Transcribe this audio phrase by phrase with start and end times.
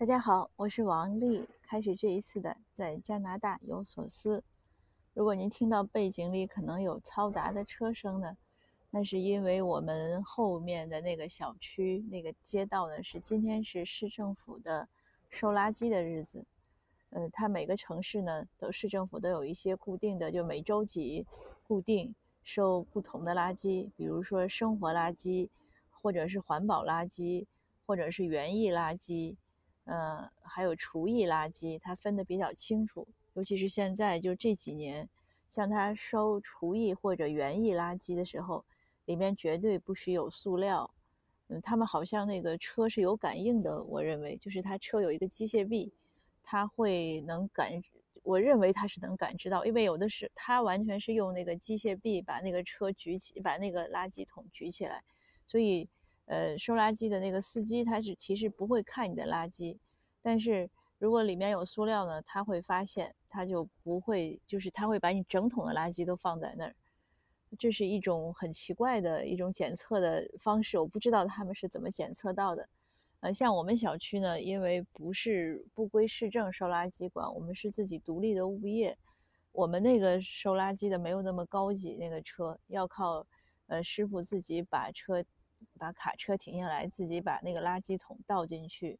[0.00, 1.46] 大家好，我是王丽。
[1.60, 4.42] 开始这一次的在加拿大有所思。
[5.12, 8.34] 如果您听到背景里可能有嘈杂的车声呢，
[8.88, 14.88] 那是因为我们后面的那个小区那个街道呢是今天是市政府的
[15.28, 16.46] 收垃圾的日子。
[17.10, 21.26] 呃，它每个城市呢都市政府都有一些固定的，就每周几
[21.68, 25.50] 固定收不同的垃圾，比如说生活垃圾，
[25.90, 27.44] 或者是环保垃圾，
[27.84, 29.36] 或者是园艺垃圾。
[29.90, 33.08] 呃，还有厨艺垃圾，它分得比较清楚。
[33.34, 35.08] 尤其是现在，就这几年，
[35.48, 38.64] 像他收厨艺或者园艺垃圾的时候，
[39.06, 40.88] 里面绝对不许有塑料。
[41.48, 45.92] 嗯，他们好像那个车是有感应的，我认为，就是他车有一个机械臂，
[46.44, 47.72] 它会能感，
[48.22, 55.02] 我认为它是能感知到，因为有的是它完全是用那个机械臂把那个车举起，把那个垃圾桶举起来，
[55.48, 55.88] 所以。
[56.30, 59.76] 呃，收垃圾的那个司机，他是其实不会看你的垃圾，
[60.22, 66.76] 但是如果里面有塑料呢，他会发现，他就不会，就是他会把你整桶的垃圾都放在那儿。
[67.58, 72.68] 这是一种很奇怪的一种检测的方式，我不知道他们是怎么检测到的。
[73.18, 78.96] 呃，像我们小区呢，因为不是不归市政收垃圾管，我们是自己独立的物业，
[79.50, 83.26] 我们那个收垃圾的没有那么高级，那个车要靠
[83.66, 85.24] 呃师傅自己把车。
[85.78, 88.98] 把卡车停下来，自己把那个垃圾桶倒进去。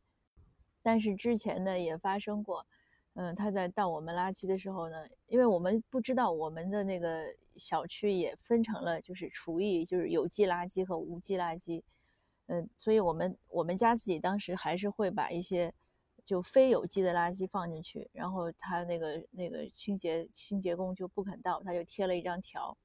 [0.83, 2.67] 但是之前呢也发生过，
[3.14, 11.83] 嗯，他在倒我们垃圾的时候呢，因为我们不知道我们的那个小区也分成了就是厨艺，就是有机垃圾和无机垃圾，
[12.47, 15.72] 嗯，所以我们我们家自己当时还是会把一些
[16.24, 22.77] 就非有机的垃圾放进去，然后他那个那个清洁清洁工就不肯倒，他就贴了一张条。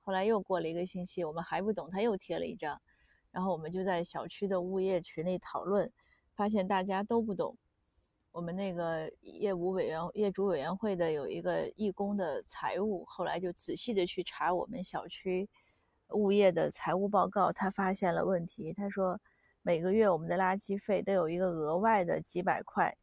[0.00, 2.80] 后来又过了一个星期，我们还不懂，他又贴了一张。
[3.34, 5.90] 然后我们就在小区的物业群里讨论，
[6.36, 7.56] 发现大家都不懂。
[8.30, 15.48] 我们那个业务委员、业主委员会的有一个义工的财务，后来就仔细的去查我们小区
[16.10, 18.72] 物业的财务报告，他发现了问题。
[18.72, 19.20] 他说
[19.62, 22.96] 每个月我们的垃圾费都有一个额外的几百块，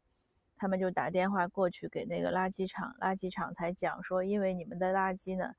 [0.56, 5.54] 他们就打电话过去给那个垃圾场，垃圾场才讲说，因为你们的垃圾呢，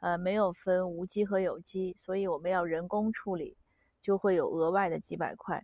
[0.00, 3.56] 呃，没有分无机和有机，所以我们要人工处理。
[4.08, 5.62] 就会有额外的几百块，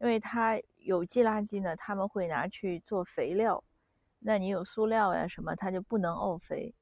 [0.00, 3.64] 因为它有机垃圾呢，他们会拿去做肥料，
[4.18, 6.74] 那你有塑料呀什么，它就不能沤肥。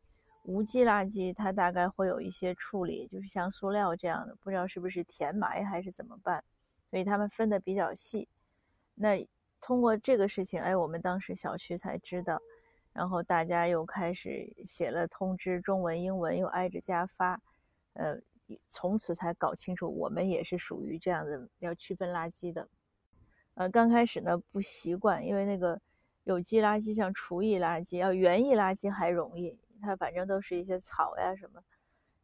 [0.43, 6.43] 无机垃圾它大概会有一些处理，就是像塑料这样的，不知道是不是填埋还是怎么办，
[6.91, 8.29] 所以他们分的比较细。
[8.97, 9.25] 那
[9.61, 12.43] 通过这个事情，哎，我们当时小区才知道，
[12.93, 17.41] 然后大家又开始写了通知，中文、英文又挨着家发，
[17.93, 18.21] 呃。
[18.67, 22.69] 从此才搞清楚，我们也是属于这样的要区分垃圾的。
[23.55, 25.81] 呃，刚开始呢不习惯，因为那个
[26.25, 31.61] 有机垃圾像厨艺垃圾，要园艺垃圾还容易，它反正都是一些草呀什么。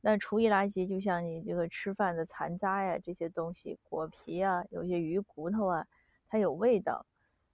[0.00, 5.86] 那厨艺垃圾就像你这个吃饭的残渣呀这些东西，果皮啊，有些鱼骨头啊，
[6.28, 7.06] 它有味道。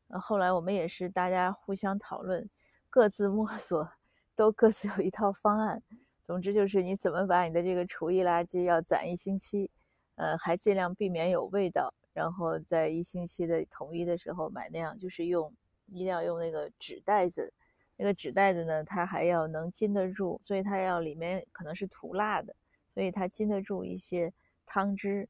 [0.09, 2.51] 呃，后来我们也是大家互相讨论，
[2.91, 3.89] 各自摸索，
[4.35, 5.83] 都各自有一套方案。
[6.31, 9.69] 总之就是你怎么把你的这个厨艺垃圾要攒一星期，
[10.15, 15.53] 呃，还尽量避免有味道，然后在一星期的统一的时候买那样，就是用
[15.89, 17.53] 一定要用那个纸袋子，
[17.97, 22.55] 那个纸袋子呢，它还要能禁得住，所以它要里面可能是涂蜡的，
[22.89, 24.33] 所以它禁得住一些
[24.65, 25.29] 汤汁。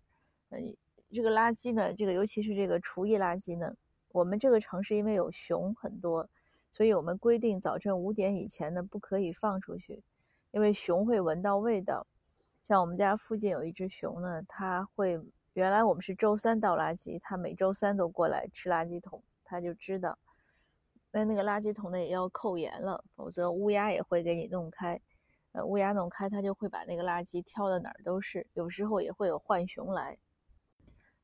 [0.51, 0.59] 呃，
[1.11, 3.75] 这个垃圾呢，这个尤其是这个厨艺垃圾呢，
[4.13, 6.29] 我们这个城市因为有熊很多，
[6.71, 10.03] 所以我们规定早晨五点以前呢不可以放出去。
[10.53, 12.07] 因为熊会闻到味道，
[12.63, 15.21] 像我们家附近有一只熊呢，它会
[15.53, 20.19] 原来我们是周三倒垃圾，它每周三都过来吃垃圾桶，它就知道，
[21.13, 25.01] 那那个垃圾桶呢也要扣严了，否则乌鸦也会给你弄开，
[25.53, 30.19] 呃，乌鸦弄开它就会把那个垃圾挑的哪儿都是，有时候也会有浣熊来。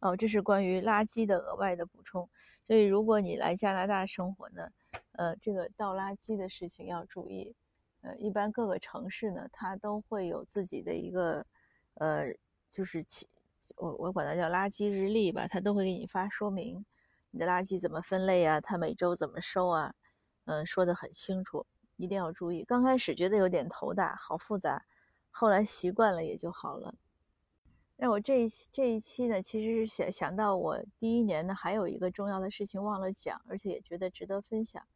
[0.01, 2.29] 哦，这是关于垃圾的额外的补充，
[2.65, 4.69] 所以如果你来加拿大生活呢，
[5.13, 7.57] 呃，这个倒垃圾的事情要注意。
[8.07, 11.45] 呃，一般各个城市呢，它都会有自己的一个，
[11.95, 12.33] 呃，
[12.71, 13.29] 就是其
[13.75, 16.87] 我我管它叫垃圾日历吧，它都会给你发说明，
[17.33, 19.93] 你的垃圾怎么分类啊，它每周怎么收啊，
[20.45, 21.67] 嗯，说的很清楚，
[21.97, 22.63] 一定要注意。
[22.63, 24.87] 刚开始觉得有点头大，好复杂，
[25.33, 26.95] 后来习惯了也就好了。
[27.97, 34.87] 那我这一这一期呢，其实是想想到我第一年呢，还有一个重要的事情忘了讲，而且也觉得值得分享。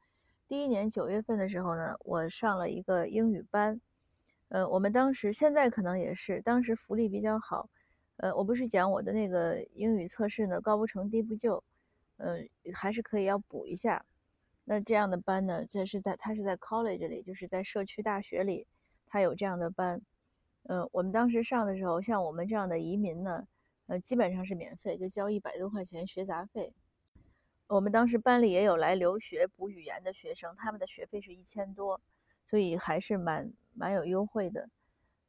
[0.50, 3.80] 第一年九月份的时候呢，我上了一个英语班，
[4.48, 7.70] 呃，我们当时现在可能也是，当时福利比较好，
[8.16, 11.62] 呃，我不是讲我的那个英语测试呢高不成低不就，
[12.16, 12.38] 呃，
[12.74, 14.04] 还是可以要补一下。
[14.64, 18.66] 那这样的班呢，这是在他是在 college 里，就是在社区大学里，
[19.06, 20.02] 他有这样的班。
[20.64, 23.46] 呃，我们当时上的时候，像我们这样的移民呢，
[23.86, 26.72] 呃，基本上是免费，就交一百多块钱学杂费。
[27.70, 32.00] 我们当时班里也有来留学补语言的学生，他们的学费是一千多，
[32.44, 34.68] 所以还是蛮蛮有优惠的。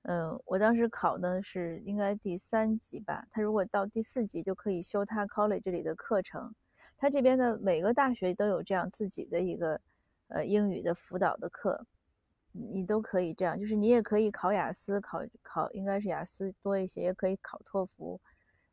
[0.02, 6.52] 嗯，我当时考的是应该第三级吧，他如果到第四级就可以修他 college 这里的课程。
[6.98, 9.80] 他这边的每个大学都有这样自己的一个
[10.30, 11.86] 呃英语的辅导的课，
[12.52, 18.20] 你都可以这样，就是你也可以考雅思，考考应该是雅思多一些，也可以考托福，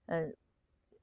[0.06, 0.35] 嗯，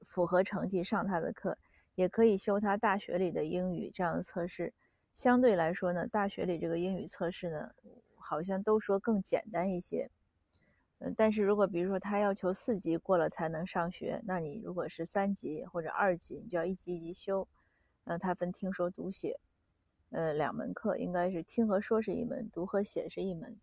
[0.02, 1.56] 符合成绩上他的课，
[1.96, 4.72] 也可以修他大学里的英语这样的测试。
[5.12, 7.70] 相对来说呢，大学里这个英语测试呢，
[8.14, 10.08] 好像都说更简单一些。
[10.98, 17.46] 嗯，但是如果比如说他要求四级过了才能上学，那你如果是三级或者二级，你就要一级一级修。
[18.04, 19.38] 呃，他分听说读写，
[20.10, 23.58] 呃，两门课，应该是听和说是一门，读和写是一门。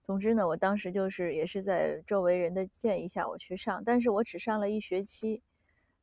[0.00, 5.42] 总之呢，我当时就是也是在周围人的建议下我去上，但是我只上了一学期，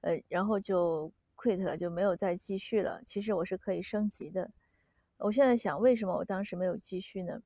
[0.02, 3.02] 呃，然后就 quit 了，就没有再继续了。
[3.06, 4.52] 其实我是可以升级的。
[5.18, 7.42] 我现在想，为什么我当时没有继续呢？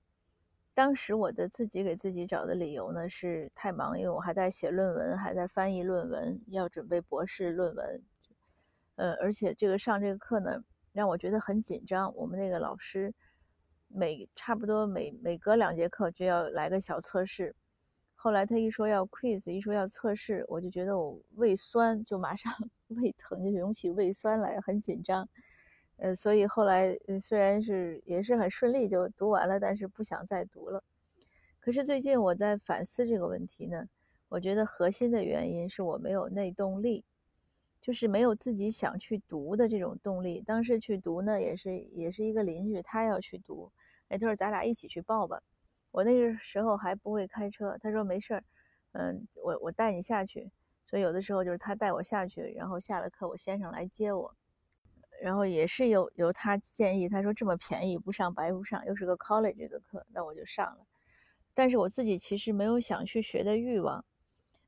[0.73, 8.03] 当时我的自己给自己找的理由呢是太忙，因为我还在写论文，还在翻译论文，要准备博士论文。
[8.95, 10.63] 呃，而且这个上这个课呢，
[10.93, 12.13] 让我觉得很紧张。
[12.15, 13.13] 我们那个老师
[13.87, 17.55] 每差不多每每隔两节课就要来个小测试。
[18.21, 22.51] 后来他一说要 quiz，一说要测试，我就觉得我胃酸，就马上
[22.89, 25.29] 胃疼，就涌起胃酸来，很紧张。
[25.95, 30.83] 呃，所以后来虽然是也是很顺利就读完了，但是不想再读了。
[31.61, 33.87] 可是最近我在反思这个问题呢，
[34.27, 37.05] 我觉得核心的原因是我没有内动力，
[37.81, 40.41] 就是没有自己想去读的这种动力。
[40.45, 43.71] 当时去读呢，也是也是一个邻居，他要去读，
[44.09, 45.41] 哎，他说咱俩一起去报吧。
[45.91, 48.43] 我那个时候还不会开车，他说没事儿，
[48.93, 50.51] 嗯，我我带你下去。
[50.85, 54.35] 所以有的时候就是他带我下去，然后下了课我先生来接我。
[55.21, 60.87] 然后也是由由他建议，他说这么便宜不上白不上，又是个 college 的课，那我就上了。
[61.53, 64.05] 但是我自己其实没有想去学的欲望，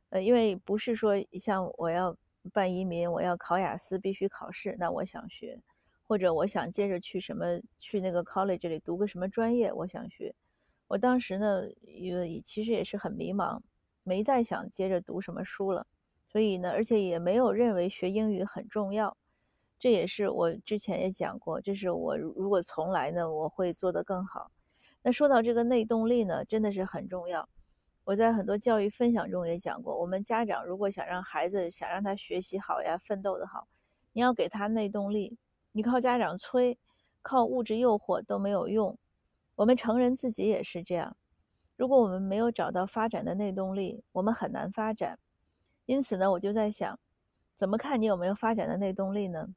[0.09, 2.17] 呃，因为不是说像我要
[2.51, 5.62] 办移民，我要考雅思必须考试，那我想学，
[6.03, 7.45] 或者我想接着去什么
[7.79, 10.35] 去那个 college 里读个什么专业，我想学。
[10.91, 13.61] 我当时呢，也其实也是很迷茫，
[14.03, 15.88] 没再想接着读什么书了，
[16.27, 19.15] 所以呢，而且也没有认为学英语很重要。
[19.79, 24.51] 这也是我之前也讲过，就是我如果从来呢，我会做得更好。
[25.01, 27.47] 那说到这个内动力呢，真的是很重要。
[28.03, 33.65] 我在很多教育分享中也讲过，我们家长如果想让孩子想让他学习好呀，奋斗的好，
[34.11, 35.38] 你要给他内动力。
[35.71, 36.77] 你靠家长催，
[37.21, 38.97] 靠物质诱惑都没有用。
[39.61, 41.15] 我们成人自己也是这样。
[41.77, 45.19] 如果我们没有找到发展的内动力，我们很难发展。
[45.85, 46.99] 因此呢，我就在想，
[47.55, 49.49] 怎么看你有没有发展的内动力呢？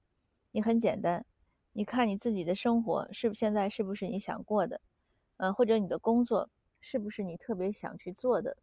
[0.51, 1.25] 你很简单，
[1.73, 4.83] 你看你自己的生活是不现在是不是你想过的，
[5.39, 6.51] 呃，或者你的工作
[6.83, 8.59] 是不是你特别想去做的？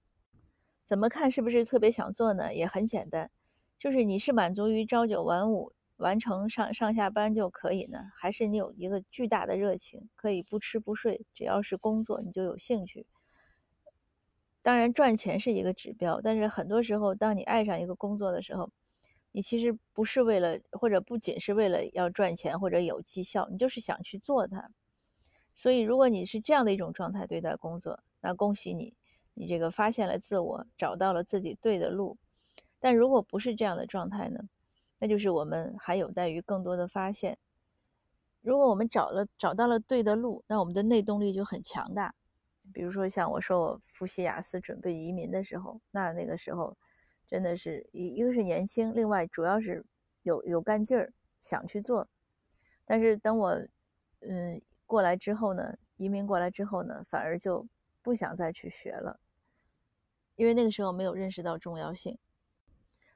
[0.84, 2.54] 怎么看是不是特别想做呢？
[2.54, 3.32] 也很简单，
[3.80, 13.06] 就是你是满足于朝九晚五完成上上下班就可以呢，还是你有一个巨大的热情，可以不吃不睡，只要是工作你就有兴趣。
[14.62, 18.70] 当然赚钱是一个指标，但是很多时候当你爱上一个工作的时候。
[19.34, 24.70] 你其实不是为了，或者不仅是为了要赚钱或者有绩效，你就是想去做它。
[25.56, 28.94] 所以，如果你是这样的一种状态对待工作，那恭喜你，
[29.34, 32.18] 你这个发现了自我，找到了自己对的路。
[32.78, 34.42] 但如果不是这样的状态呢？
[35.02, 37.38] 那就是我们还有待于更多的发现。
[38.40, 42.16] 如果我们找了找到了对的路，那我们的内动力就很强大。
[42.72, 46.78] 比如说，像我说我复习雅思准备移民的时候，那那个时候。
[47.28, 49.86] 真的是一一个是年轻，另外主要是
[50.24, 52.06] 有有干劲儿，想去做。
[52.84, 53.58] 但是等我
[54.20, 57.66] 嗯过来之后呢，移民过来之后呢，反而就
[58.02, 59.18] 不想再去学了，
[60.36, 62.18] 因为那个时候没有认识到重要性。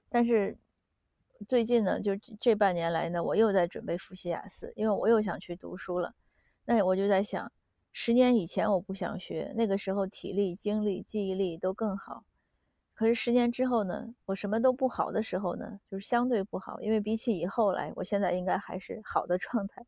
[0.08, 0.58] 但是
[1.48, 6.14] 最近呢，就这半年来呢，我又在准备复习雅思，因为我又想去读书了。
[6.66, 7.52] 那我就在想，
[7.92, 12.24] 十年以前我不想学，那个时候体力、精力、记忆力都更好。
[12.94, 14.16] 可是十年之后呢？
[14.26, 19.86] 我什么都不好的时候呢，就是相对不好，因为比起以后来，我现在应该还是好的状态。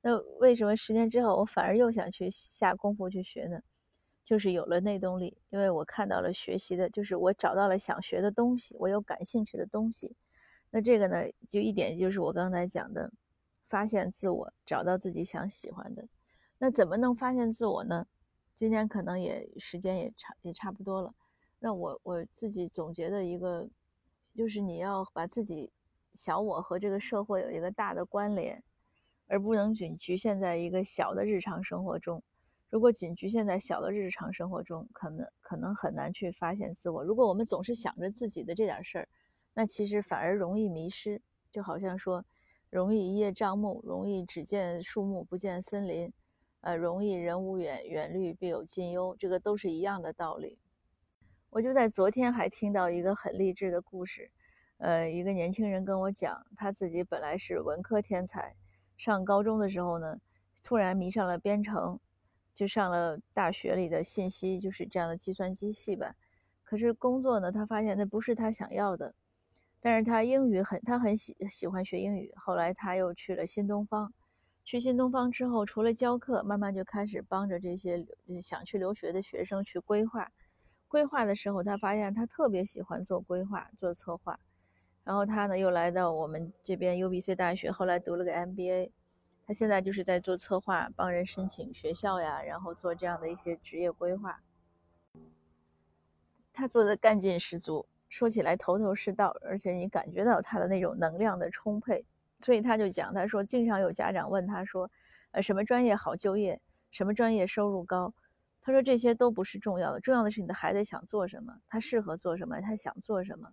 [0.00, 3.60] 那为什么十年之后我反而又想去下功夫去学呢？
[4.24, 10.16] 就是有了内动力，因为我看到了学习的，就是我找到了想学的东西，我有感兴趣的东西。
[10.74, 13.12] 那这个呢，就一点就是我刚才讲的，
[13.66, 16.08] 发现自我，找到自己想喜欢的。
[16.56, 18.06] 那怎么能发现自我呢？
[18.54, 21.14] 今天可能也时间也差也差不多了。
[21.58, 23.68] 那我我自己总结的一个，
[24.34, 25.70] 就是你要把自己
[26.14, 28.62] 小我和这个社会有一个大的关联，
[29.26, 32.22] 而不能仅局限在一个小的日常生活中。
[32.70, 37.04] 如果仅局限在小的日常生活中，可能可能很难去发现自我。
[37.04, 39.08] 如果我们总是想着自己的这点事儿，
[39.54, 41.22] 那其实反而容易迷失。
[41.50, 42.24] 就好像说，
[42.70, 46.12] 容易一叶障目，容易只见树木不见森林，
[46.60, 50.58] 呃，容易人无远远虑，必有近忧，这个都是一样的道理。
[51.50, 54.30] 我就在昨天还听到一个很励志的故事，
[54.78, 58.56] 呃，一个年轻人跟我讲，他自己本来是文科天才，
[58.96, 60.18] 上高中的时候呢，
[60.62, 62.00] 突然迷上了编程。
[62.54, 66.16] 就上了大学里的信息，就是这样的计算机系吧。
[66.62, 69.14] 可是工作呢，他发现那不是他想要的。
[69.84, 72.32] 但是他英语很，他很喜喜欢学英语。
[72.36, 74.14] 后来他又去了新东方，
[74.64, 78.06] 去新东方之后，除了教课，慢慢就开始帮着这些
[78.40, 80.30] 想去留学的学生去规划。
[80.86, 84.38] 规划的时候，他发现他特别喜欢做规划、做策划。
[85.02, 88.92] 然后他呢，又来到我们这边 UBC 大学，后来读了个 MBA。
[89.44, 94.40] 他现在就是在做策划，帮人申请学校呀，然后做这样的一些职业规划。
[96.52, 102.04] 他做的干劲十足，说起来头头是道，而且你感觉到他的那种能量的充沛。
[102.40, 104.90] 所以他就讲，他说经常有家长问他说，
[105.30, 108.12] 呃，什么专业好就业，什么专业收入高？
[108.60, 113.48] 他说这些都不是重要的，重要的是你的孩子想做什么，他适合做什么，他想做什么，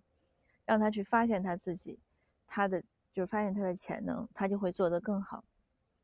[0.66, 1.98] 让他去发现他自己，
[2.46, 5.42] 他的就是发现他的潜能，他就会做得更好。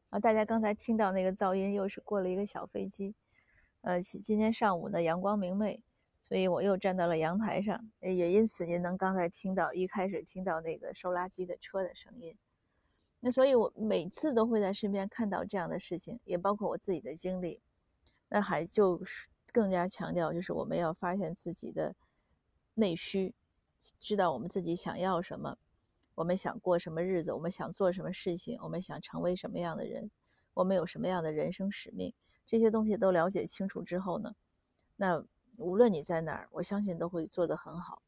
[0.09, 3.15] 啊，大家刚才听到那个噪音，又是过了一个小飞机。
[3.83, 5.83] 呃，今天上午呢，阳光明媚，
[6.29, 12.37] 所以我又站到了阳台上，也因此您能刚才听到一开始听到那个收垃圾的车的声音。
[13.21, 17.61] 那所以，我每次都会在身边看到这样的事情，也包括我自己的经历。
[18.29, 21.95] 那还就是更加强调，就是我们要发现自己的
[22.75, 23.35] 内需，
[23.99, 25.57] 知道我们自己想要什么。
[26.17, 27.33] 我们想过什么日子？
[27.33, 28.59] 我们想做什么事情？
[28.63, 30.11] 我们想成为什么样的人？
[30.55, 32.13] 我们有什么样的人生使命？
[32.47, 34.35] 这些东西都了解清楚之后呢，
[34.97, 35.25] 那
[35.59, 38.03] 无论你在哪儿，我相信都会做得很好。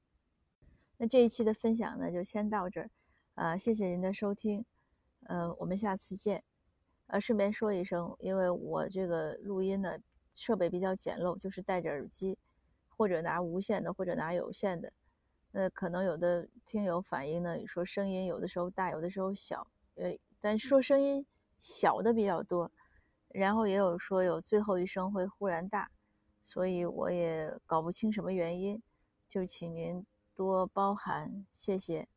[0.96, 2.90] 那这一期的分享呢，就先到这儿，
[3.34, 4.64] 啊，谢谢您的收听，
[5.24, 6.42] 呃，我们下次见。
[7.06, 9.96] 呃，顺便说一声，因为我这个录音呢
[10.34, 12.36] 设备比较简陋，就是戴着耳机，
[12.88, 14.92] 或者拿无线的，或者拿有线的。
[15.52, 21.24] 那可能有的听友反映呢，说声音有的时候大，有的时候小，呃，但说声音
[21.58, 22.70] 小的比较多，
[23.28, 25.90] 然后也有说有最后一声会忽然大，
[26.50, 28.82] 所以我也搞不清什么原因，
[29.28, 32.08] 就请您多包涵，谢谢。